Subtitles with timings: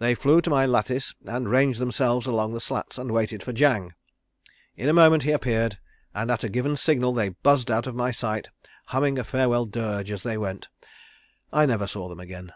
[0.00, 3.94] They flew to my lattice and ranged themselves along the slats and waited for Jang.
[4.76, 5.78] In a moment he appeared
[6.14, 8.50] and at a given signal they buzzed out of my sight,
[8.88, 10.68] humming a farewell dirge as they went.
[11.54, 12.52] I never saw them again."